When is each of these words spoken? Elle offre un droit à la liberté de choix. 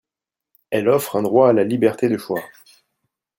Elle 0.71 0.89
offre 0.89 1.17
un 1.17 1.21
droit 1.21 1.51
à 1.51 1.53
la 1.53 1.63
liberté 1.63 2.09
de 2.09 2.17
choix. 2.17 2.41